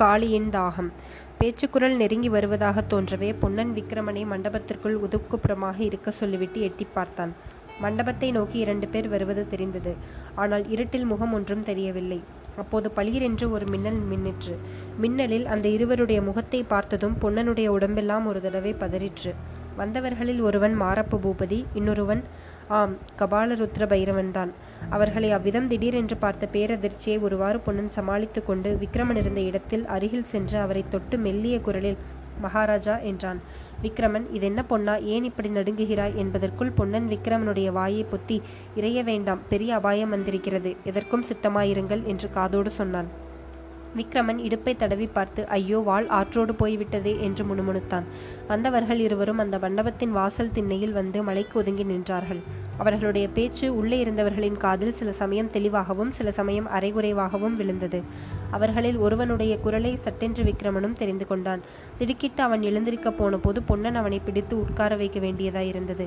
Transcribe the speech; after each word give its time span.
காளியின் 0.00 0.48
தாகம். 0.54 0.88
பேச்சுக்குரல் 1.38 1.96
நெருங்கி 1.96 2.28
வருவதாக 2.28 2.82
தோன்றவே 2.92 3.28
பொன்னன் 3.40 3.72
விக்கிரமனை 3.74 4.22
மண்டபத்திற்குள் 4.30 4.96
உதுக்குப்புறமாக 5.04 5.78
இருக்க 5.80 6.10
சொல்லிவிட்டு 6.10 6.60
எட்டி 6.60 6.86
பார்த்தான். 6.94 7.32
மண்டபத்தை 7.80 8.28
நோக்கி 8.32 8.58
இரண்டு 8.58 8.88
பேர் 8.88 9.08
வருவது 9.08 9.42
தெரிந்தது. 9.48 9.92
ஆனால் 10.34 10.64
இருட்டில் 10.68 11.04
முகம் 11.04 11.32
ஒன்றும் 11.32 11.62
தெரியவில்லை. 11.62 12.20
அப்போது 12.56 12.90
பளிரென்று 12.90 13.50
ஒரு 13.50 13.66
மின்னல் 13.66 14.00
மின்னிற்று. 14.10 14.56
மின்னலில் 14.98 15.46
அந்த 15.46 15.68
இருவருடைய 15.68 16.22
முகத்தை 16.22 16.62
பார்த்ததும் 16.62 17.16
பொன்னனுடைய 17.22 17.66
உடம்பெல்லாம் 17.66 18.26
ஒரு 18.26 18.40
தடவை 18.40 18.74
பதறிற்று. 18.74 19.32
வந்தவர்களில் 19.76 20.40
ஒருவன் 20.40 20.74
மாரப்ப 20.82 21.20
பூபதி 21.24 21.60
இன்னொருவன் 21.74 22.24
ஆம் 22.68 22.96
கபால 23.18 23.54
ருத்ர 23.54 23.86
பைரவன்தான் 23.86 24.50
அவர்களை 24.90 25.32
அவ்விதம் 25.32 25.66
திடீரென்று 25.66 26.16
பார்த்த 26.16 26.48
பேரதிர்ச்சியை 26.52 27.20
ஒருவாறு 27.20 27.60
பொன்னன் 27.60 27.88
சமாளித்து 27.88 28.44
கொண்டு 28.44 28.78
விக்ரமன் 28.80 29.16
இருந்த 29.16 29.40
இடத்தில் 29.40 29.86
அருகில் 29.86 30.24
சென்று 30.24 30.58
அவரை 30.58 30.84
தொட்டு 30.88 31.18
மெல்லிய 31.18 31.60
குரலில் 31.60 31.96
மகாராஜா 32.40 32.98
என்றான். 32.98 33.40
விக்ரமன் 33.82 34.30
இதென்ன 34.30 34.64
பொன்னா? 34.64 34.96
ஏன் 34.96 35.24
இப்படி 35.24 35.48
நடுங்குகிறாய்? 35.48 36.14
என்பதற்குள் 36.14 36.70
பொன்னன் 36.70 37.08
விக்ரமனுடைய 37.08 37.72
வாயை 37.72 38.06
பொத்தி 38.12 38.40
இறைய 38.76 39.04
வேண்டாம் 39.04 39.40
பெரிய 39.48 39.74
அபாயம் 39.74 40.08
வந்திருக்கிறது. 40.08 40.76
எதற்கும் 40.84 41.24
சித்தமாயிருங்கள் 41.24 42.02
என்று 42.02 42.30
காதோடு 42.30 42.70
சொன்னான். 42.70 43.23
விக்ரமன் 43.96 44.38
இடுப்பை 44.38 44.76
தடவி 44.76 45.06
பார்த்து 45.06 45.48
ஐயோ 45.48 45.78
வாள் 45.78 46.08
ஆற்றோடு 46.08 46.54
போய்விட்டதே 46.54 47.20
என்று 47.20 47.44
முணுமுணுத்தான். 47.44 48.06
வந்தவர்கள் 48.48 48.98
இருவரும் 48.98 49.38
அந்த 49.38 49.58
மண்டபத்தின் 49.58 50.10
வாசல் 50.10 50.52
திண்ணையில் 50.52 50.92
வந்து 50.92 51.22
மலைக்கு 51.22 51.58
ஒதுங்கி 51.58 51.84
நின்றார்கள். 51.84 52.42
அவர்களுடைய 52.78 53.28
பேச்சு 53.28 53.66
உள்ளே 53.76 54.04
இருந்தவர்களின் 54.04 54.56
காதில் 54.56 54.92
சில 54.92 55.12
சமயம் 55.12 55.50
தெளிவாகவும் 55.50 56.10
சில 56.10 56.30
சமயம் 56.30 56.68
அரைகுறைவாகவும் 56.68 57.54
விழுந்தது. 57.54 58.02
அவர்களில் 58.50 58.96
ஒருவனுடைய 58.96 59.58
குரலை 59.58 59.96
சட்டென்று 59.96 60.44
விக்ரமனும் 60.44 60.92
தெரிந்து 60.92 61.26
கொண்டான். 61.26 61.62
திடுக்கிட்டு 61.98 62.42
அவன் 62.42 62.60
எழுந்திருக்கப் 62.60 63.18
போன 63.18 63.36
போது 63.36 63.62
பொன்னன் 63.62 63.94
அவனை 63.94 64.20
பிடித்து 64.20 64.56
உட்கார 64.60 64.96
வைக்க 64.96 65.20
வேண்டியதாயிருந்தது 65.20 66.06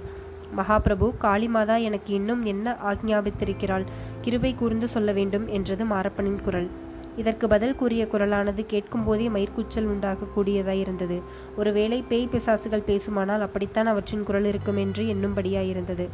மகாபிரபு 0.58 1.08
காளிமாதா 1.22 1.76
எனக்கு 1.82 2.14
இன்னும் 2.14 2.44
என்ன 2.44 2.76
ஆக்ஞாபித்திருக்கிறாள்? 2.92 3.86
கிருபை 4.22 4.56
கூர்ந்து 4.56 4.88
சொல்ல 4.88 5.12
வேண்டும் 5.12 5.48
என்றது 5.48 5.86
மாரப்பனின் 5.86 6.42
குரல். 6.42 6.70
இதற்கு 7.18 7.48
பதில் 7.48 7.76
கூறிய 7.76 8.08
குரலானது 8.12 8.66
கேட்கும்போதே 8.66 9.28
மயிர்கூச்சல் 9.30 9.90
உண்டாகக்கூடியதாயிருந்தது 9.94 11.22
ஒருவேளை 11.58 12.02
பேய் 12.02 12.30
பிசாசுகள் 12.32 12.88
பேசுமானால் 12.88 13.40
அப்படித்தான் 13.40 13.86
அவற்றின் 13.86 14.24
குரல் 14.24 14.46
இருக்கும் 14.46 14.78
என்று 14.78 15.04
எண்ணும்படியாயிருந்தது. 15.06 16.08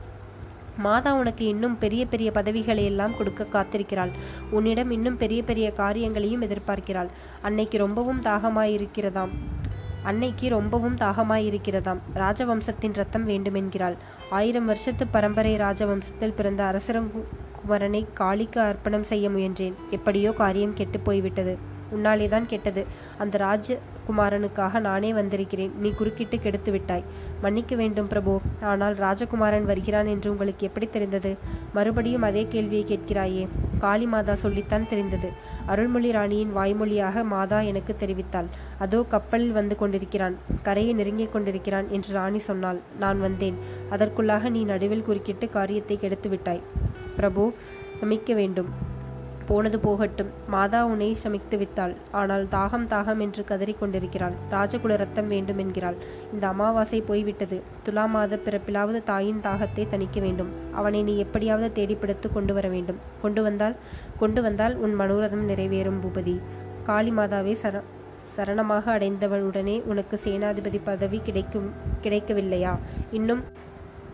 மாதா 0.78 1.14
உனக்கு 1.14 1.46
இன்னும் 1.46 1.78
பெரிய 1.78 2.06
பெரிய 2.06 2.32
பதவிகளை 2.32 2.86
எல்லாம் 2.86 3.18
கொடுக்க 3.18 3.48
காத்திருக்கிறாள். 3.52 4.12
உன்னிடம் 4.52 4.92
இன்னும் 4.92 5.18
பெரிய 5.18 5.44
பெரிய 5.44 5.72
காரியங்களையும் 5.72 6.42
எதிர்பார்க்கிறாள். 6.42 7.10
அன்னைக்கு 7.42 7.78
ரொம்பவும் 7.78 8.22
தாகமாயிருக்கிறதாம். 8.22 9.34
அன்னைக்கு 10.04 10.50
ரொம்பவும் 10.50 10.96
தாகமாயிருக்கிறதாம். 10.96 12.02
ராஜவம்சத்தின் 12.16 12.94
ரத்தம் 12.94 13.24
வேண்டுமென்கிறாள். 13.24 13.98
ஆயிரம் 14.30 14.66
வருஷத்து 14.66 15.08
பரம்பரை 15.08 15.58
ராஜவம்சத்தில் 15.58 16.36
பிறந்த 16.36 16.64
அரசரங்கு 16.64 17.22
அரசரங்குமரனை 17.64 18.02
காளிக்கு 18.14 18.60
அர்ப்பணம் 18.62 19.10
செய்ய 19.12 19.26
முயன்றேன். 19.30 19.76
எப்படியோ 19.90 20.32
காரியம் 20.32 20.74
கெட்டு 20.74 21.00
போய்விட்டது. 21.00 21.54
உன்னாலேதான் 21.96 22.46
கெட்டது. 22.46 22.82
அந்த 23.18 23.36
ராஜகுமாரனுக்காக 23.38 24.80
நானே 24.80 25.10
வந்திருக்கிறேன். 25.14 25.74
நீ 25.80 25.90
குறுக்கிட்டு 25.90 26.38
கெடுத்து 26.40 26.72
விட்டாய். 26.72 27.04
மன்னிக்க 27.42 27.76
வேண்டும் 27.76 28.08
பிரபு. 28.08 28.34
ஆனால் 28.72 28.96
ராஜகுமாரன் 28.96 29.66
வருகிறான் 29.66 30.06
என்று 30.06 30.32
உங்களுக்கு 30.32 30.68
எப்படி 30.68 30.88
தெரிந்தது? 30.88 31.32
மறுபடியும் 31.74 32.22
அதே 32.22 32.44
கேள்வியை 32.50 32.86
கேட்கிறாயே. 32.92 33.44
காளி 33.80 34.06
மாதா 34.06 34.34
சொல்லித்தான் 34.34 34.90
தெரிந்தது. 34.90 35.30
அருள்மொழி 35.66 36.12
ராணியின் 36.12 36.56
வாய்மொழியாக 36.58 37.24
மாதா 37.24 37.60
எனக்கு 37.72 37.96
தெரிவித்தாள். 38.00 38.50
அதோ 38.80 39.02
கப்பலில் 39.16 39.52
வந்து 39.52 39.76
கொண்டிருக்கிறான். 39.76 40.38
கரையை 40.64 40.94
நெருங்கிக் 40.94 41.34
கொண்டிருக்கிறான் 41.36 41.90
என்று 41.90 42.14
ராணி 42.14 42.42
சொன்னாள். 42.50 42.82
நான் 43.00 43.22
வந்தேன். 43.22 43.60
அதற்குள்ளாக 43.92 44.50
நீ 44.50 44.64
நடுவில் 44.64 45.08
குறுக்கிட்டு 45.10 45.48
காரியத்தை 45.50 45.98
கெடுத்து 45.98 46.30
விட்டாய். 46.30 46.64
பிரபு 47.16 47.46
சமிக்க 48.02 48.36
வேண்டும். 48.42 48.72
போனது 49.48 49.78
போகட்டும். 49.80 50.30
மாதா 50.54 50.82
உன்னை 50.86 51.08
சமித்து 51.24 51.56
வித்தாள் 51.62 51.94
ஆனால் 52.20 52.44
தாகம் 52.54 52.86
தாகம் 52.94 53.22
என்று 53.26 53.42
கதறி 53.44 53.74
கொண்டிருக்கிறாள். 53.80 54.36
ராஜகுல 54.52 54.98
ரத்தம் 55.02 55.30
வேண்டும் 55.34 55.58
என்கிறாள். 55.58 55.98
இந்த 56.34 56.44
அமாவாசை 56.48 57.00
போய்விட்டது. 57.02 57.58
துலா 57.86 58.06
மாத 58.14 58.40
பிறப்பிலாவது 58.46 59.02
தாயின் 59.04 59.42
தாகத்தை 59.44 59.86
தணிக்க 59.94 60.20
வேண்டும். 60.20 60.52
அவனை 60.74 61.02
நீ 61.04 61.16
எப்படியாவது 61.18 61.70
தேடிப்பிடித்து 61.72 62.30
கொண்டு 62.32 62.54
வர 62.54 62.68
வேண்டும். 62.68 63.02
கொண்டு 63.22 63.44
வந்தால் 63.44 63.76
கொண்டு 64.22 64.42
வந்தால் 64.42 64.78
உன் 64.78 64.96
மனோரதம் 65.02 65.46
நிறைவேறும் 65.50 66.00
பூபதி. 66.06 66.38
காளி 66.84 67.12
மாதாவை 67.12 67.56
சர 67.64 67.84
சரணமாக 68.36 68.86
அடைந்தவளுடனே 68.98 69.76
உனக்கு 69.92 70.16
சேனாதிபதி 70.26 70.80
பதவி 70.84 71.18
கிடைக்கும் 71.24 71.68
கிடைக்கவில்லையா? 72.04 72.74
இன்னும் 73.12 73.44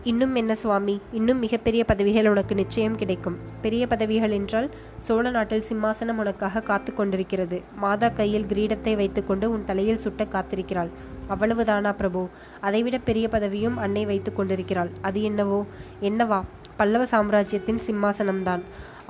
இன்னும் 0.04 0.34
என்ன 0.34 0.54
சுவாமி? 0.54 1.00
இன்னும் 1.12 1.38
மிகப்பெரிய 1.38 1.84
பதவிகள் 1.84 2.28
உனக்கு 2.28 2.54
நிச்சயம் 2.54 2.96
கிடைக்கும். 2.96 3.38
பெரிய 3.60 3.86
பதவிகள் 3.86 4.30
என்றால் 4.30 4.70
சோழ 4.98 5.30
நாட்டில் 5.30 5.64
சிம்மாசனம் 5.72 6.16
உனக்காக 6.16 6.60
காத்து 6.60 6.94
கொண்டிருக்கிறது. 6.94 7.62
மாதா 7.76 8.08
கையில் 8.08 8.44
கிரீடத்தை 8.44 8.96
வைத்துக்கொண்டு 8.96 9.50
உன் 9.50 9.64
தலையில் 9.64 9.96
சுட்ட 9.96 10.24
காத்திருக்கிறாள். 10.24 10.88
அவ்வளவுதானா 11.28 11.92
பிரபு? 11.92 12.28
அதைவிட 12.60 12.98
பெரிய 12.98 13.28
பதவியும் 13.28 13.76
அன்னை 13.76 14.04
வைத்து 14.04 14.32
கொண்டிருக்கிறாள். 14.32 14.90
அது 15.00 15.22
என்னவோ? 15.22 15.66
என்னவா? 16.02 16.42
பல்லவ 16.76 17.06
சாம்ராஜ்யத்தின் 17.06 17.80
சிம்மாசனம்தான். 17.86 18.60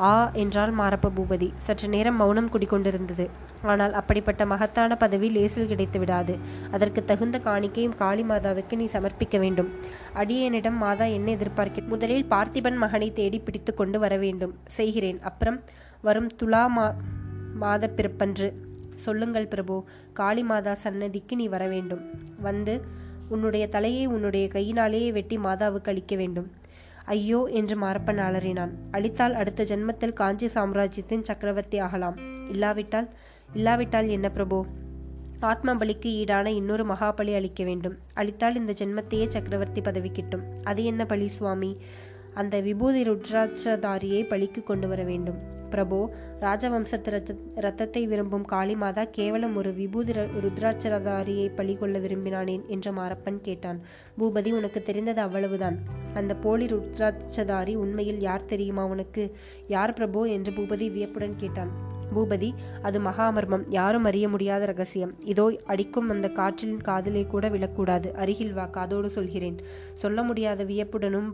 ஆ 0.09 0.31
என்றால் 0.43 0.73
மாரப்ப 0.79 1.09
பூபதி. 1.17 1.49
சற்று 1.67 1.89
நேரம் 1.89 2.19
மௌனம் 2.21 2.51
குடிக்கொண்டிருந்தது 2.53 3.25
ஆனால் 3.71 3.93
அப்படிப்பட்ட 3.93 4.43
மகத்தான 4.53 4.97
பதவி 4.97 5.29
லேசில் 5.31 5.69
கிடைத்து 5.73 5.99
விடாது 5.99 6.35
அதற்கு 6.71 7.01
தகுந்த 7.05 7.39
காணிக்கையும் 7.39 7.97
காளி 8.03 8.23
மாதாவுக்கு 8.23 8.77
நீ 8.77 8.87
சமர்ப்பிக்க 8.93 9.39
வேண்டும். 9.39 9.69
அடியேனிடம் 10.15 10.79
மாதா 10.85 11.09
என்ன 11.17 11.31
எதிர்பார்க்க 11.31 11.91
முதலில் 11.93 12.27
பார்த்திபன் 12.31 12.79
மகனை 12.85 13.09
தேடி 13.13 13.39
பிடித்து 13.39 13.75
கொண்டு 13.75 13.99
வர 13.99 14.17
வேண்டும். 14.17 14.55
செய்கிறேன். 14.79 15.21
அப்புறம் 15.31 15.59
வரும் 16.03 16.31
துலா 16.43 16.65
மா 16.77 16.87
மாத 17.63 17.85
பிறப்பன்று 17.97 18.49
சொல்லுங்கள் 19.05 19.49
பிரபு 19.49 19.77
காளி 20.13 20.43
மாதா 20.43 20.73
சன்னதிக்கு 20.85 21.37
நீ 21.37 21.49
வர 21.49 21.65
வேண்டும். 21.69 22.03
வந்து 22.41 22.75
உன்னுடைய 23.29 23.65
தலையை 23.69 24.07
உன்னுடைய 24.07 24.47
கையினாலேயே 24.49 25.13
வெட்டி 25.13 25.37
மாதாவுக்கு 25.39 25.91
அளிக்க 25.93 26.15
வேண்டும். 26.17 26.49
ஐயோ 27.11 27.49
என்று 27.53 27.77
மாரப்பன் 27.81 28.21
அலறினான். 28.27 28.71
அளித்தால் 28.91 29.35
அடுத்த 29.35 29.65
ஜென்மத்தில் 29.65 30.13
காஞ்சி 30.13 30.49
சாம்ராஜ்யத்தின் 30.49 31.25
சக்கரவர்த்தி 31.25 31.79
ஆகலாம். 31.79 32.17
இல்லாவிட்டால் 32.49 33.09
இல்லாவிட்டால் 33.53 34.09
என்ன 34.09 34.31
பிரபு? 34.31 34.59
ஆத்ம 35.41 35.75
பலிக்கு 35.75 36.11
ஈடான 36.21 36.47
இன்னொரு 36.47 36.85
மகாபலி 36.85 37.35
அளிக்க 37.35 37.65
வேண்டும். 37.65 37.97
அளித்தால் 38.15 38.55
இந்த 38.55 38.73
ஜென்மத்தையே 38.73 39.27
சக்கரவர்த்தி 39.29 39.81
பதவி 39.81 40.11
கிட்டும். 40.11 40.45
அது 40.63 40.85
என்ன 40.85 41.07
பலி 41.07 41.29
சுவாமி? 41.29 41.71
அந்த 42.35 42.61
விபூதி 42.61 43.03
ருத்ராட்சதாரியை 43.03 44.21
பலிக்கு 44.25 44.63
கொண்டு 44.63 44.89
வர 44.89 45.03
வேண்டும். 45.03 45.39
பிரபு 45.71 45.99
ராஜவம்சத்து 46.41 47.11
ரத்த 47.11 47.37
ரத்தத்தை 47.55 48.07
விரும்பும் 48.07 48.47
காளிமாதா 48.53 49.05
கேவலம் 49.11 49.57
ஒரு 49.57 49.73
விபூதி 49.73 50.13
ருத்ராட்சதாரியை 50.45 51.47
பலி 51.55 51.75
கொள்ள 51.75 51.99
விரும்பினானேன் 51.99 52.65
என்று 52.67 52.93
மாரப்பன் 52.93 53.41
கேட்டான். 53.41 53.79
பூபதி 54.19 54.53
உனக்கு 54.53 54.83
தெரிந்தது 54.83 55.21
அவ்வளவுதான். 55.21 55.79
அந்த 56.15 56.35
போலி 56.35 56.67
ருத்ராட்சதாரி 56.67 57.77
உண்மையில் 57.77 58.21
யார் 58.21 58.45
தெரியுமா 58.45 58.85
உனக்கு? 58.87 59.25
யார் 59.69 59.93
பிரபு? 59.93 60.23
என்று 60.31 60.53
பூபதி 60.53 60.89
வியப்புடன் 60.93 61.37
கேட்டான். 61.37 61.73
பூபதி 62.15 62.51
அது 62.83 62.99
மகாமர்மம். 63.01 63.65
யாரும் 63.69 64.05
அறிய 64.05 64.29
முடியாத 64.29 64.65
ரகசியம். 64.65 65.13
இதோ 65.25 65.45
அடிக்கும் 65.65 66.09
அந்த 66.09 66.29
காற்றின் 66.29 66.79
காதலை 66.81 67.27
கூட 67.27 67.49
விழக்கூடாது. 67.49 68.09
அருகில் 68.13 68.53
வா 68.53 68.67
காதோடு 68.67 69.11
சொல்கிறேன். 69.11 69.59
சொல்ல 69.95 70.23
முடியாத 70.23 70.65
வியப்புடனும் 70.65 71.31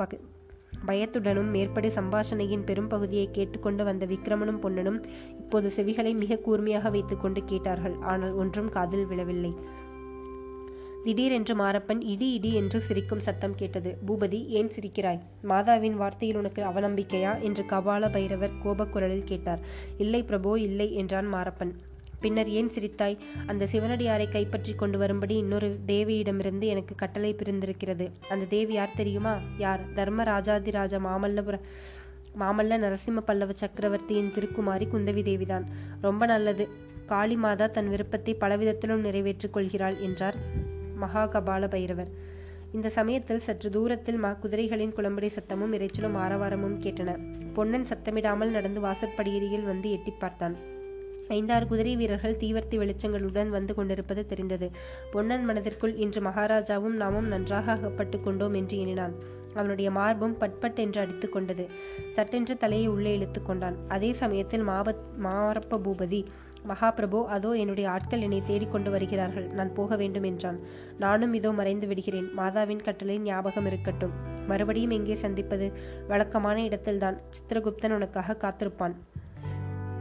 பயத்துடனும் 0.86 1.50
மேற்படி 1.50 1.88
சம்பாஷணையின் 1.88 2.64
பெரும்பகுதியை 2.64 3.28
கேட்டுக்கொண்டு 3.32 3.84
வந்த 3.84 4.06
விக்ரமனும் 4.06 4.60
பொன்னனும் 4.60 5.02
இப்போது 5.38 5.70
செவிகளை 5.76 6.14
மிக 6.14 6.36
கூர்மையாக 6.36 6.90
வைத்துக்கொண்டு 6.90 7.44
கேட்டார்கள். 7.44 7.96
ஆனால் 8.00 8.32
ஒன்றும் 8.32 8.68
காதில் 8.68 9.06
விழவில்லை. 9.06 9.54
திடீரென்று 11.04 11.54
மாரப்பன் 11.54 12.00
இடி 12.00 12.32
இடி 12.32 12.52
என்று 12.54 12.80
சிரிக்கும் 12.80 13.20
சத்தம் 13.20 13.54
கேட்டது. 13.54 13.98
பூபதி 14.06 14.46
ஏன் 14.46 14.68
சிரிக்கிறாய்? 14.68 15.20
மாதாவின் 15.42 15.96
வார்த்தையில் 15.96 16.36
உனக்கு 16.36 16.62
அவநம்பிக்கையா? 16.64 17.40
என்று 17.40 17.64
கபால 17.70 18.12
பைரவர் 18.12 18.50
கோபக்குரலில் 18.64 19.24
கேட்டார். 19.24 19.60
இல்லை 19.98 20.22
பிரபோ 20.22 20.58
இல்லை 20.58 20.94
என்றான் 20.94 21.34
மாரப்பன். 21.34 21.74
பின்னர் 22.20 22.48
ஏன் 22.48 22.68
சிரித்தாய்? 22.68 23.18
அந்த 23.46 23.68
சிவனடியாரை 23.72 24.30
கைப்பற்றி 24.30 24.74
கொண்டு 24.74 24.98
வரும்படி 24.98 25.36
இன்னொரு 25.36 25.78
தேவியிடமிருந்து 25.86 26.64
எனக்கு 26.64 26.94
கட்டளை 26.94 27.34
பிரிந்திருக்கிறது. 27.34 28.10
அந்த 28.28 28.44
தேவி 28.44 28.72
யார் 28.72 28.96
தெரியுமா? 28.96 29.38
யார்? 29.58 29.80
தர்மராஜாதிராஜ 29.94 30.98
மாமல்லபுர 30.98 31.58
மாமல்ல 32.40 32.78
நரசிம்ம 32.78 33.20
பல்லவ 33.20 33.52
சக்கரவர்த்தியின் 33.54 34.32
திருக்குமாரி 34.34 34.86
குந்தவி 34.94 35.22
தேவிதான். 35.22 35.64
ரொம்ப 36.00 36.26
நல்லது. 36.26 36.68
காளி 37.06 37.36
மாதா 37.36 37.66
தன் 37.66 37.88
விருப்பத்தை 37.88 38.36
பலவிதத்திலும் 38.40 39.00
நிறைவேற்றிக் 39.00 39.52
கொள்கிறாள் 39.52 39.98
என்றார் 39.98 40.36
மகாகபால 41.00 41.68
பைரவர். 41.68 42.08
இந்த 42.72 42.88
சமயத்தில் 42.88 43.38
சற்று 43.38 43.70
தூரத்தில் 43.70 44.16
மா 44.16 44.30
குதிரைகளின் 44.30 44.92
குளம்படி 44.92 45.28
சத்தமும் 45.28 45.74
இறைச்சலும் 45.74 46.16
ஆரவாரமும் 46.16 46.78
கேட்டன. 46.80 47.18
பொன்னன் 47.52 47.86
சத்தமிடாமல் 47.88 48.50
நடந்து 48.50 48.80
வாசற்படியரியில் 48.80 49.64
வந்து 49.64 49.90
எட்டி 49.90 50.12
பார்த்தான். 50.18 50.56
ஐந்தாறு 51.28 51.66
குதிரை 51.66 51.96
வீரர்கள் 51.96 52.36
தீவர்த்தி 52.36 52.76
வெளிச்சங்களுடன் 52.78 53.48
வந்து 53.48 53.74
கொண்டிருப்பது 53.74 54.26
தெரிந்தது. 54.26 54.70
பொன்னன் 55.10 55.44
மனதிற்குள் 55.44 55.94
இன்று 55.94 56.20
மகாராஜாவும் 56.20 56.96
நாமும் 56.96 57.26
நன்றாக 57.26 57.72
அகப்பட்டு 57.72 58.20
கொண்டோம் 58.20 58.54
என்று 58.54 58.78
எண்ணினான். 58.78 59.16
அவனுடைய 59.54 59.90
மார்பும் 59.90 60.38
பட்பட் 60.40 60.74
என்று 60.74 61.00
அடித்து 61.00 61.28
கொண்டது. 61.28 61.68
சட்டென்று 62.08 62.56
தலையை 62.56 62.88
உள்ளே 62.88 63.14
இழுத்து 63.14 63.42
கொண்டான். 63.42 63.76
அதே 63.88 64.12
சமயத்தில் 64.12 64.68
மாபத் 64.68 65.02
மாரப்ப 65.22 65.78
பூபதி 65.78 66.24
மகாபிரபு 66.68 67.24
அதோ 67.24 67.52
என்னுடைய 67.52 67.90
ஆட்கள் 67.90 68.20
என்னை 68.20 68.42
தேடிக்கொண்டு 68.44 68.90
வருகிறார்கள். 68.90 69.46
நான் 69.48 69.74
போக 69.74 69.96
வேண்டும் 69.96 70.22
என்றான். 70.22 70.60
நானும் 70.98 71.32
இதோ 71.32 71.52
மறைந்து 71.52 71.86
விடுகிறேன். 71.86 72.30
மாதாவின் 72.36 72.84
கட்டளை 72.84 73.18
ஞாபகம் 73.18 73.66
இருக்கட்டும். 73.66 74.14
மறுபடியும் 74.46 74.90
எங்கே 74.90 75.14
சந்திப்பது? 75.14 75.72
வழக்கமான 76.08 76.64
இடத்தில்தான். 76.64 77.20
சித்திரகுப்தன் 77.30 77.94
உனக்காக 77.94 78.36
காத்திருப்பான். 78.44 78.96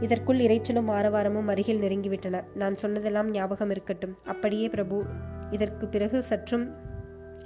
இதற்குள் 0.00 0.38
இறைச்சலும் 0.38 0.90
ஆரவாரமும் 0.90 1.46
அருகில் 1.46 1.80
நெருங்கிவிட்டன. 1.80 2.44
நான் 2.54 2.76
சொன்னதெல்லாம் 2.76 3.30
ஞாபகம் 3.30 3.70
இருக்கட்டும். 3.70 4.16
அப்படியே 4.24 4.68
பிரபு 4.68 5.04
இதற்கு 5.50 5.86
பிறகு 5.86 6.22
சற்றும் 6.22 6.84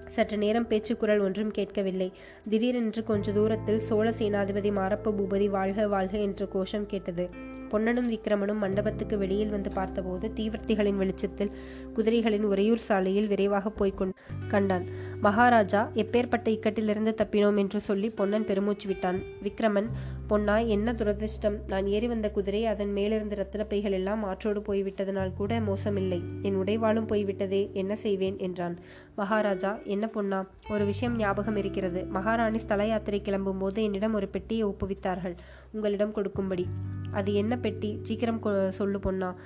சற்று 0.06 0.38
நேரம் 0.38 0.67
பேச்சுக்குரல் 0.67 1.20
ஒன்றும் 1.20 1.50
கேட்கவில்லை. 1.50 2.12
திடீரென்று 2.49 3.05
கொஞ்ச 3.05 3.32
தூரத்தில் 3.32 3.79
சோழ 3.79 4.11
சேனாதிபதி 4.11 4.70
மாரப்ப 4.73 5.12
பூபதி 5.19 5.49
வாழ்க 5.49 5.88
வாழ்க 5.88 6.19
என்ற 6.19 6.47
கோஷம் 6.47 6.87
கேட்டது. 6.87 7.29
பொன்னனும் 7.69 8.12
விக்ரமனும் 8.12 8.56
மண்டபத்துக்கு 8.56 9.19
வெளியில் 9.19 9.49
வந்து 9.49 9.70
பார்த்தபோது 9.70 10.31
தீவர்த்திகளின் 10.37 10.97
வெளிச்சத்தில் 10.97 11.50
குதிரைகளின் 11.94 12.43
உறையூர் 12.43 12.79
சாலையில் 12.79 13.26
விரைவாக 13.26 13.70
போய்கொண்டு 13.70 14.12
கண்டான். 14.47 14.87
மகாராஜா 15.21 15.91
எப்பேற்பட்ட 15.95 16.49
இக்கட்டிலிருந்து 16.49 17.15
தப்பினோம் 17.15 17.59
என்று 17.59 17.81
சொல்லி 17.81 18.11
பொன்னன் 18.11 18.45
பெருமூச்சு 18.45 18.87
விட்டான். 18.87 19.23
விக்ரமன் 19.43 19.89
பொன்னா 20.27 20.59
என்ன 20.59 20.93
துரதிர்ஷ்டம்? 20.93 21.59
நான் 21.67 21.87
ஏறி 21.87 22.09
வந்த 22.09 22.31
குதிரை 22.31 22.67
அதன் 22.67 22.93
மேலிருந்த 22.93 23.35
ரத்தின 23.35 23.91
எல்லாம் 23.91 24.23
ஆற்றோடு 24.23 24.61
போய்விட்டதனால் 24.61 25.35
கூட 25.35 25.61
மோசமில்லை. 25.61 26.23
என் 26.43 26.57
உடைவாளும் 26.57 27.07
போய்விட்டதே 27.07 27.71
என்ன 27.73 27.97
செய்வேன்? 27.97 28.39
என்றான். 28.39 28.79
மகாராஜா 29.17 29.79
என்ன 29.85 30.07
பொன்னா? 30.07 30.47
ஒரு 30.71 30.85
விஷயம் 30.85 31.17
ஞாபகம் 31.17 31.57
இருக்கிறது. 31.57 32.05
மகாராணி 32.05 32.59
ஸ்தல 32.59 32.87
யாத்திரை 32.87 33.21
கிளம்பும் 33.21 33.59
போது 33.59 33.83
என்னிடம் 33.83 34.15
ஒரு 34.15 34.29
பெட்டியை 34.29 34.65
ஒப்புவித்தார்கள். 34.65 35.37
உங்களிடம் 35.71 36.13
கொடுக்கும்படி. 36.13 36.67
அது 37.13 37.35
என்ன 37.35 37.57
பெட்டி? 37.57 37.99
சீக்கிரம் 38.03 38.71
சொல்லு 38.71 39.01
பொன்னா. 39.01 39.37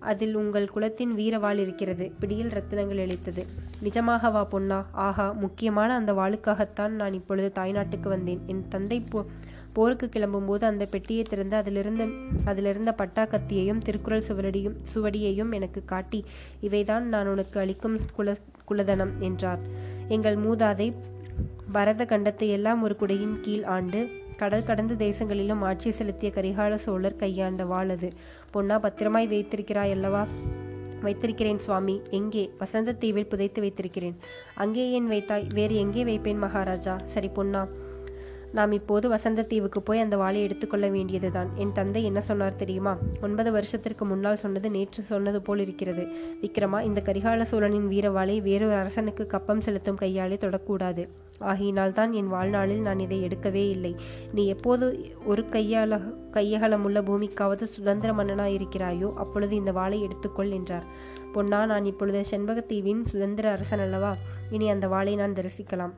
அதில் 0.00 0.34
உங்கள் 0.34 0.68
குலத்தின் 0.68 1.12
வீரவாள் 1.14 1.56
இருக்கிறது. 1.56 2.12
பிடியில் 2.20 2.50
ரத்தினங்கள் 2.50 3.00
அளித்தது 3.00 3.46
நிஜமாகவா 3.82 4.44
பொன்னா. 4.44 4.86
ஆஹா 4.92 5.32
முக்கியமான 5.32 5.94
அந்த 5.94 6.12
வாளுக்காகத்தான் 6.12 6.88
நான் 6.88 7.12
இப்பொழுது 7.12 7.62
தாய்நாட்டுக்கு 7.62 8.08
வந்தேன். 8.08 8.40
என் 8.46 8.68
தந்தை 8.68 9.00
போ 9.00 9.24
போருக்கு 9.72 10.06
கிளம்பும்போது 10.06 10.64
அந்த 10.64 10.86
பெட்டியை 10.86 11.22
திறந்து 11.22 11.56
அதிலிருந்த 11.56 12.04
அதிலிருந்த 12.44 12.92
பட்டா 12.92 13.24
கத்தியையும் 13.24 13.78
திருக்குறள் 13.78 14.26
சுவடியும் 14.28 14.76
சுவடியையும் 14.94 15.52
எனக்கு 15.52 15.84
காட்டி 15.84 16.24
இவைதான் 16.62 17.00
நான் 17.00 17.26
உனக்கு 17.26 17.60
அளிக்கும் 17.60 17.98
குல 18.16 18.36
குலதனம் 18.70 19.16
என்றார். 19.18 19.60
எங்கள் 20.08 20.36
மூதாதை 20.36 20.94
பரத 21.72 22.04
கண்டத்தை 22.04 22.48
எல்லாம் 22.48 22.82
ஒரு 22.82 22.96
குடையின் 23.00 23.40
கீழ் 23.40 23.64
ஆண்டு 23.64 24.26
கடல் 24.38 24.64
கடந்த 24.64 24.94
தேசங்களிலும் 24.94 25.60
ஆட்சி 25.60 25.90
செலுத்திய 25.90 26.32
கரிகால 26.34 26.74
சோழர் 26.74 27.16
கையாண்ட 27.16 27.64
வாழது 27.64 28.10
பொன்னா 28.50 28.78
பத்திரமாய் 28.78 29.26
வைத்திருக்கிறாய் 29.26 29.90
அல்லவா? 29.90 30.26
வைத்திருக்கிறேன் 31.02 31.58
சுவாமி. 31.58 32.02
எங்கே? 32.10 32.50
வசந்த 32.58 32.92
தீவில் 32.92 33.26
புதைத்து 33.26 33.60
வைத்திருக்கிறேன். 33.60 34.16
அங்கே 34.54 34.90
ஏன் 34.90 35.06
வைத்தாய்? 35.06 35.46
வேறு 35.54 35.74
எங்கே 35.76 36.04
வைப்பேன் 36.04 36.38
மகாராஜா? 36.38 36.98
சரி 37.04 37.28
பொன்னா 37.28 37.66
நாம் 38.52 38.72
இப்போது 38.72 39.08
வசந்த 39.08 39.42
தீவுக்கு 39.42 39.82
போய் 39.82 40.00
அந்த 40.00 40.16
வாளை 40.16 40.42
எடுத்துக்கொள்ள 40.42 40.88
வேண்டியதுதான். 40.88 41.48
என் 41.54 41.72
தந்தை 41.72 42.04
என்ன 42.04 42.20
சொன்னார் 42.20 42.56
தெரியுமா? 42.56 42.96
ஒன்பது 43.22 43.52
வருஷத்திற்கு 43.52 44.04
முன்னால் 44.04 44.36
சொன்னது 44.36 44.70
நேற்று 44.70 45.02
சொன்னது 45.02 45.42
போல் 45.42 45.58
இருக்கிறது. 45.58 46.06
விக்ரமா 46.42 46.82
இந்த 46.82 47.02
கரிகால 47.04 47.42
சோழனின் 47.42 47.88
வீர 47.88 48.10
வாளை 48.10 48.40
வேறொரு 48.40 48.72
அரசனுக்கு 48.72 49.26
கப்பம் 49.26 49.60
செலுத்தும் 49.60 49.96
கையாலே 49.96 50.38
தொடக்கூடாது. 50.40 51.08
ஆகையினால் 51.38 51.92
தான் 51.92 52.12
என் 52.12 52.28
வாழ்நாளில் 52.28 52.80
நான் 52.80 52.98
இதை 52.98 53.22
எடுக்கவே 53.22 53.70
இல்லை. 53.70 53.96
நீ 54.32 54.46
எப்போது 54.46 55.14
ஒரு 55.24 55.44
கையால 55.52 56.00
கையகலமுள்ள 56.32 57.00
பூமிக்காவது 57.02 57.62
சுதந்திர 57.62 58.12
மன்னனாய் 58.12 58.56
இருக்கிறாயோ 58.58 59.14
அப்பொழுது 59.14 59.56
இந்த 59.56 59.72
வாளை 59.72 60.06
எடுத்துக்கொள் 60.06 60.50
என்றார். 60.50 60.86
பொன்னா 61.32 61.66
நான் 61.66 61.84
இப்பொழுது 61.84 62.24
செண்பகத்தீவின் 62.30 63.04
சுதந்திர 63.04 63.50
அரசன் 63.50 63.78
அல்லவா 63.78 64.16
இனி 64.50 64.70
அந்த 64.70 64.88
வாளை 64.88 65.16
நான் 65.16 65.32
தரிசிக்கலாம். 65.32 65.94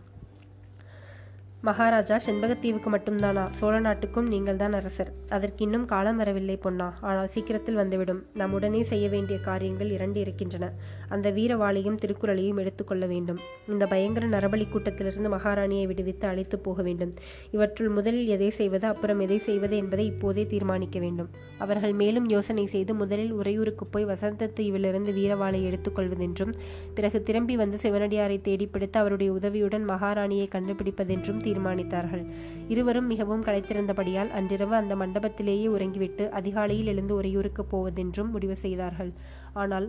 மகாராஜா 1.62 2.16
செண்பகத்தீவுக்கு 2.26 2.90
மட்டும்தானா? 2.90 3.42
சோழ 3.50 3.80
நாட்டுக்கும் 3.80 4.28
நீங்கள் 4.28 4.56
தான் 4.56 4.72
அரசர். 4.72 5.10
அதற்கு 5.28 5.64
இன்னும் 5.64 5.84
காலம் 5.84 6.16
வரவில்லை 6.16 6.56
பொன்னா. 6.56 6.86
ஆனால் 7.00 7.28
சீக்கிரத்தில் 7.28 7.74
வந்துவிடும். 7.74 8.24
நாம் 8.34 8.52
உடனே 8.52 8.82
செய்ய 8.82 9.08
வேண்டிய 9.08 9.38
காரியங்கள் 9.38 9.90
இரண்டு 9.90 10.20
இருக்கின்றன. 10.20 10.72
அந்த 11.08 11.30
வீரவாளையும் 11.30 11.98
திருக்குறளையும் 12.02 12.56
எடுத்துக்கொள்ள 12.56 13.06
வேண்டும். 13.06 13.40
இந்த 13.68 13.86
பயங்கர 13.86 14.26
நரபலி 14.26 14.66
கூட்டத்திலிருந்து 14.68 15.28
மகாராணியை 15.28 15.86
விடுவித்து 15.86 16.26
அழைத்து 16.28 16.58
போக 16.58 16.82
வேண்டும். 16.82 17.12
இவற்றுள் 17.50 17.88
முதலில் 17.88 18.26
எதை 18.26 18.50
செய்வது 18.50 18.86
அப்புறம் 18.86 19.20
எதை 19.20 19.38
செய்வது 19.38 19.76
என்பதை 19.76 20.06
இப்போதே 20.06 20.46
தீர்மானிக்க 20.46 20.98
வேண்டும். 20.98 21.28
அவர்கள் 21.58 21.92
மேலும் 21.92 22.28
யோசனை 22.28 22.66
செய்து 22.66 22.94
முதலில் 22.94 23.32
உறையூருக்கு 23.32 23.86
போய் 23.86 24.04
வசந்த 24.04 24.50
தீவிலிருந்து 24.60 25.12
வீரவாளை 25.12 25.62
எடுத்துக்கொள்வதென்றும் 25.68 26.54
பிறகு 26.94 27.22
திரும்பி 27.22 27.56
வந்து 27.56 27.78
சிவனடியாரை 27.82 28.40
தேடிப்பிடித்து 28.40 28.98
அவருடைய 28.98 29.32
உதவியுடன் 29.32 29.86
மகாராணியை 29.88 30.48
கண்டுபிடிப்பதென்றும் 30.56 31.48
தீர்மானித்தார்கள். 31.50 32.24
இருவரும் 32.68 33.06
மிகவும் 33.06 33.44
களைத்திருந்தபடியால் 33.44 34.30
அன்றிரவு 34.30 34.74
அந்த 34.74 34.96
மண்டபத்திலேயே 34.96 35.66
உறங்கிவிட்டு 35.66 36.26
அதிகாலையில் 36.30 36.86
எழுந்து 36.86 37.14
உறையூருக்கு 37.14 37.64
போவதென்றும் 37.64 38.30
முடிவு 38.30 38.56
செய்தார்கள். 38.56 39.12
ஆனால் 39.52 39.88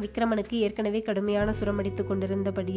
விக்ரமனுக்கு 0.00 0.56
ஏற்கனவே 0.64 1.00
கடுமையான 1.02 1.50
சுரமடித்துக் 1.60 2.08
கொண்டிருந்தபடி 2.08 2.74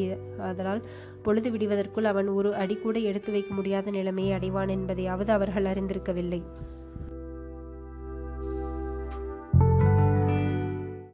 அதனால் 0.49 0.81
பொழுது 1.21 1.49
விடுவதற்குள் 1.51 2.03
அவன் 2.03 2.27
ஒரு 2.27 2.55
அடி 2.55 2.75
கூட 2.75 2.97
எடுத்து 2.99 3.31
வைக்க 3.31 3.53
முடியாத 3.53 3.91
நிலைமையை 3.91 4.37
அடைவான் 4.37 4.71
என்பதையாவது 4.75 5.29
அவர்கள் 5.29 5.65
அறிந்திருக்கவில்லை. 5.65 6.41